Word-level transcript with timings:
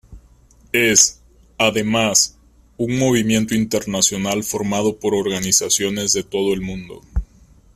Es, 0.73 1.21
además, 1.59 2.35
un 2.77 2.97
movimiento 2.97 3.53
internacional 3.53 4.43
formado 4.43 4.97
por 4.97 5.13
organizaciones 5.13 6.11
de 6.13 6.23
todo 6.23 6.55
el 6.55 6.61
mundo. 6.61 7.03